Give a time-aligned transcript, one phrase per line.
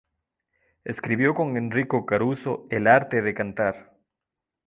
[0.83, 3.95] Escribió con Enrico Caruso "El arte de cantar".